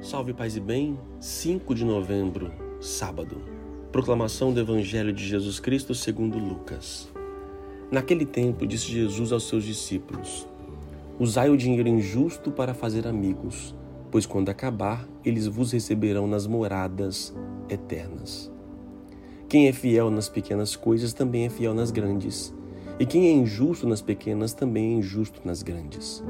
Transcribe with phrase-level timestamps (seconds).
[0.00, 3.42] Salve paz e bem, 5 de novembro, sábado.
[3.90, 7.08] Proclamação do Evangelho de Jesus Cristo segundo Lucas.
[7.90, 10.46] Naquele tempo disse Jesus aos seus discípulos:
[11.18, 13.74] Usai o dinheiro injusto para fazer amigos,
[14.08, 17.36] pois quando acabar, eles vos receberão nas moradas
[17.68, 18.52] eternas.
[19.48, 22.54] Quem é fiel nas pequenas coisas também é fiel nas grandes,
[23.00, 26.22] e quem é injusto nas pequenas também é injusto nas grandes.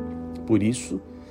[0.47, 0.99] Por isso,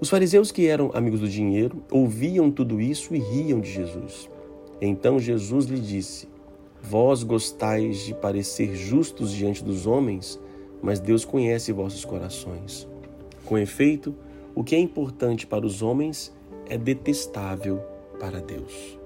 [0.00, 4.30] Os fariseus que eram amigos do dinheiro ouviam tudo isso e riam de Jesus.
[4.80, 6.28] Então Jesus lhe disse:
[6.80, 10.38] Vós gostais de parecer justos diante dos homens,
[10.80, 12.86] mas Deus conhece vossos corações.
[13.44, 14.14] Com efeito,
[14.54, 16.32] o que é importante para os homens
[16.68, 17.82] é detestável
[18.20, 18.96] para Deus.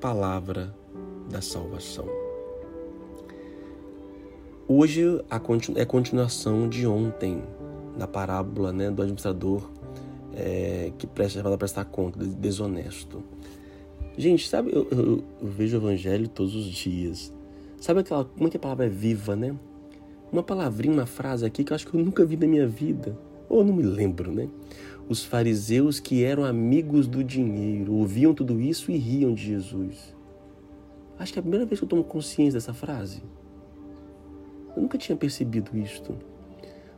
[0.00, 0.72] Palavra
[1.28, 2.06] da salvação.
[4.68, 5.02] Hoje
[5.74, 7.42] é a continuação de ontem,
[7.96, 9.77] da parábola né, do administrador
[10.38, 13.22] é, que presta para prestar conta, desonesto.
[14.16, 17.32] Gente, sabe, eu, eu, eu, vejo o evangelho todos os dias.
[17.80, 19.54] Sabe aquela, como é que a palavra é viva, né?
[20.30, 23.18] Uma palavrinha, uma frase aqui que eu acho que eu nunca vi na minha vida.
[23.48, 24.48] Ou não me lembro, né?
[25.08, 30.14] Os fariseus que eram amigos do dinheiro ouviam tudo isso e riam de Jesus.
[31.18, 33.22] Acho que é a primeira vez que eu tomo consciência dessa frase.
[34.76, 36.14] Eu nunca tinha percebido isto.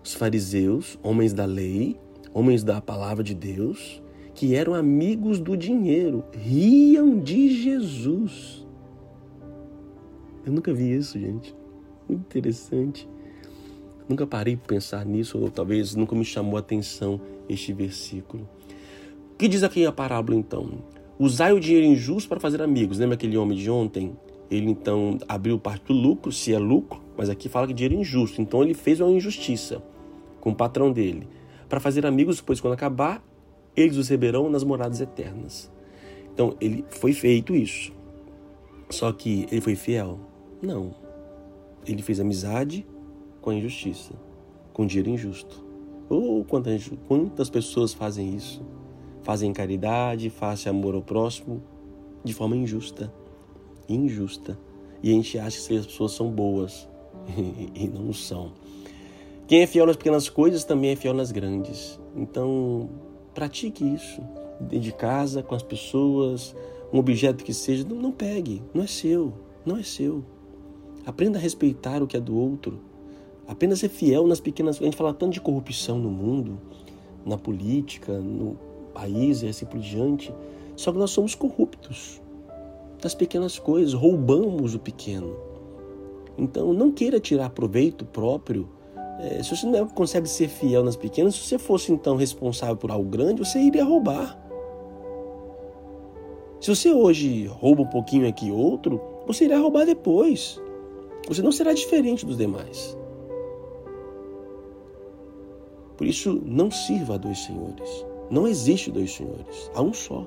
[0.03, 1.99] Os fariseus, homens da lei,
[2.33, 4.03] homens da palavra de Deus,
[4.35, 8.67] que eram amigos do dinheiro, riam de Jesus.
[10.45, 11.55] Eu nunca vi isso, gente.
[12.09, 13.09] Muito interessante.
[14.09, 18.49] Nunca parei para pensar nisso, ou talvez nunca me chamou a atenção este versículo.
[19.35, 20.83] O que diz aqui a parábola então?
[21.19, 22.99] Usai o dinheiro injusto para fazer amigos.
[22.99, 24.17] Lembra aquele homem de ontem?
[24.51, 28.41] Ele então abriu parte do lucro, se é lucro, mas aqui fala que dinheiro injusto.
[28.41, 29.83] Então ele fez uma injustiça
[30.41, 31.29] com o patrão dele
[31.71, 33.25] para fazer amigos, pois quando acabar,
[33.77, 35.71] eles os receberão nas moradas eternas.
[36.35, 37.93] Então, ele foi feito isso.
[38.91, 40.19] Só que ele foi fiel?
[40.61, 40.93] Não.
[41.87, 42.85] Ele fez amizade
[43.41, 44.13] com a injustiça,
[44.73, 45.65] com o dinheiro injusto.
[46.09, 48.67] Ou oh, quantas, quantas pessoas fazem isso?
[49.23, 51.63] Fazem caridade, fazem amor ao próximo
[52.25, 53.13] de forma injusta.
[53.89, 54.59] Injusta.
[55.05, 56.89] E a gente acha que as pessoas são boas
[57.77, 58.53] e não são.
[59.51, 61.99] Quem é fiel nas pequenas coisas também é fiel nas grandes.
[62.15, 62.89] Então,
[63.35, 64.23] pratique isso.
[64.61, 66.55] Dentro de casa, com as pessoas,
[66.93, 69.33] um objeto que seja, não, não pegue, não é seu,
[69.67, 70.25] não é seu.
[71.05, 72.79] Aprenda a respeitar o que é do outro.
[73.45, 74.83] Apenas ser fiel nas pequenas coisas.
[74.83, 76.57] A gente fala tanto de corrupção no mundo,
[77.27, 78.57] na política, no
[78.95, 80.33] país e assim por diante.
[80.77, 82.23] Só que nós somos corruptos
[83.03, 85.37] das pequenas coisas, roubamos o pequeno.
[86.39, 88.79] Então, não queira tirar proveito próprio
[89.23, 92.91] é, se você não consegue ser fiel nas pequenas, se você fosse então responsável por
[92.91, 94.39] algo grande, você iria roubar.
[96.61, 100.61] Se você hoje rouba um pouquinho aqui outro, você irá roubar depois.
[101.29, 102.97] Você não será diferente dos demais.
[105.97, 108.07] Por isso, não sirva a dois senhores.
[108.31, 109.71] Não existe dois senhores.
[109.75, 110.27] Há um só.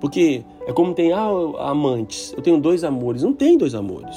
[0.00, 2.32] Porque é como tem ah, amantes.
[2.36, 3.22] Eu tenho dois amores.
[3.22, 4.16] Não tem dois amores.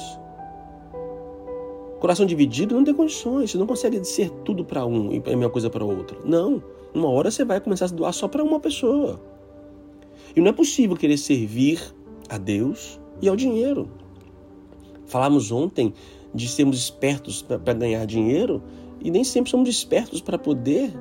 [2.02, 5.48] Coração dividido não tem condições, você não consegue ser tudo para um e a mesma
[5.48, 6.20] coisa para outro.
[6.24, 6.60] Não.
[6.92, 9.20] Uma hora você vai começar a se doar só para uma pessoa.
[10.34, 11.80] E não é possível querer servir
[12.28, 13.88] a Deus e ao dinheiro.
[15.06, 15.94] Falamos ontem
[16.34, 18.60] de sermos espertos para ganhar dinheiro
[19.00, 20.92] e nem sempre somos espertos para poder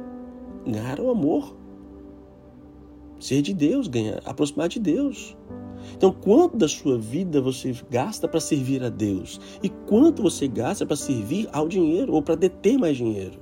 [0.67, 1.55] ganhar o amor.
[3.19, 5.35] Ser de Deus, ganhar, aproximar de Deus.
[5.95, 9.39] Então, quanto da sua vida você gasta para servir a Deus?
[9.61, 13.39] E quanto você gasta para servir ao dinheiro ou para deter mais dinheiro?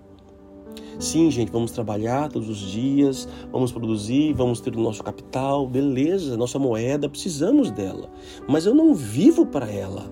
[0.99, 6.35] Sim, gente, vamos trabalhar todos os dias, vamos produzir, vamos ter o nosso capital, beleza,
[6.35, 8.09] nossa moeda, precisamos dela.
[8.47, 10.11] Mas eu não vivo para ela.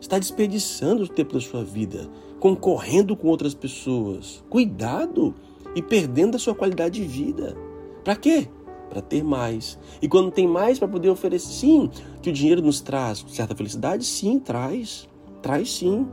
[0.00, 2.08] Está desperdiçando o tempo da sua vida,
[2.38, 4.44] concorrendo com outras pessoas.
[4.48, 5.34] Cuidado
[5.74, 7.56] e perdendo a sua qualidade de vida.
[8.04, 8.48] Para quê?
[8.88, 9.78] Para ter mais.
[10.00, 11.90] E quando tem mais para poder oferecer, sim,
[12.22, 15.08] que o dinheiro nos traz certa felicidade, sim, traz.
[15.42, 16.06] Traz sim.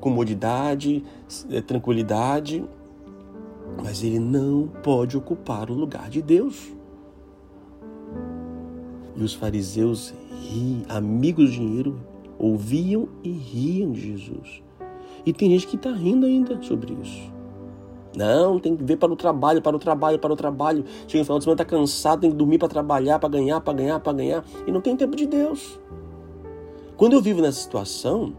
[0.00, 1.04] Comodidade,
[1.50, 2.64] eh, tranquilidade.
[3.82, 6.72] Mas ele não pode ocupar o lugar de Deus.
[9.16, 10.12] E os fariseus,
[10.42, 12.00] ri, amigos do dinheiro,
[12.38, 14.62] ouviam e riam de Jesus.
[15.24, 17.33] E tem gente que está rindo ainda sobre isso.
[18.16, 20.84] Não, tem que ver para o trabalho, para o trabalho, para o trabalho.
[21.08, 23.72] Chega no final de semana, está cansado, tem que dormir para trabalhar, para ganhar, para
[23.72, 24.44] ganhar, para ganhar.
[24.66, 25.80] E não tem tempo de Deus.
[26.96, 28.34] Quando eu vivo nessa situação,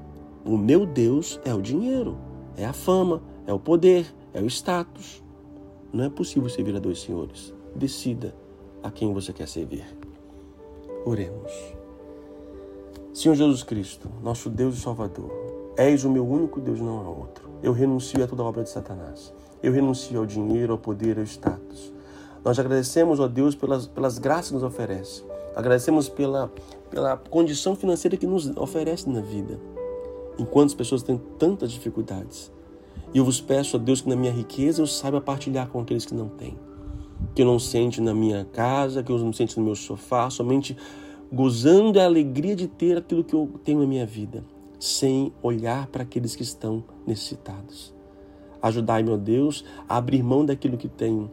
[0.45, 2.17] o meu Deus é o dinheiro,
[2.55, 5.21] é a fama, é o poder, é o status.
[5.91, 7.53] Não é possível servir a dois senhores.
[7.75, 8.33] Decida
[8.81, 9.85] a quem você quer servir.
[11.05, 11.51] Oremos.
[13.13, 15.31] Senhor Jesus Cristo, nosso Deus e Salvador,
[15.77, 17.49] és o meu único Deus, não há outro.
[17.61, 19.33] Eu renuncio a toda obra de Satanás.
[19.61, 21.91] Eu renuncio ao dinheiro, ao poder, ao status.
[22.43, 25.23] Nós agradecemos, ó Deus, pelas, pelas graças que nos oferece.
[25.55, 26.51] Agradecemos pela,
[26.89, 29.59] pela condição financeira que nos oferece na vida.
[30.37, 32.51] Enquanto as pessoas têm tantas dificuldades.
[33.13, 36.05] E eu vos peço, ó Deus, que na minha riqueza eu saiba partilhar com aqueles
[36.05, 36.57] que não têm.
[37.33, 40.77] Que eu não sente na minha casa, que eu não sente no meu sofá, somente
[41.31, 44.43] gozando a alegria de ter aquilo que eu tenho na minha vida,
[44.85, 47.93] sem olhar para aqueles que estão necessitados.
[48.61, 51.31] Ajudai, meu Deus, a abrir mão daquilo que tenho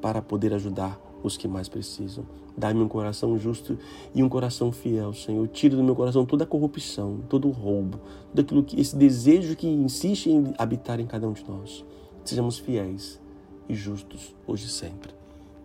[0.00, 2.24] para poder ajudar os que mais precisam.
[2.56, 3.78] Dai-me um coração justo
[4.14, 5.46] e um coração fiel, Senhor.
[5.48, 8.00] Tira do meu coração toda a corrupção, todo o roubo,
[8.30, 11.84] todo aquilo que esse desejo que insiste em habitar em cada um de nós.
[12.24, 13.20] Sejamos fiéis
[13.68, 15.14] e justos hoje e sempre.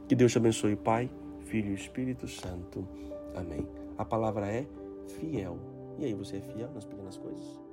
[0.07, 1.09] Que Deus te abençoe, Pai,
[1.45, 2.87] Filho e Espírito Santo.
[3.35, 3.67] Amém.
[3.97, 4.67] A palavra é
[5.19, 5.74] fiel.
[5.97, 7.64] E aí, você é fiel nas pequenas coisas?